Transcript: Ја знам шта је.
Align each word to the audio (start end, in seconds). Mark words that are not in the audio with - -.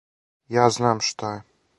Ја 0.55 0.63
знам 0.77 1.03
шта 1.09 1.31
је. 1.35 1.45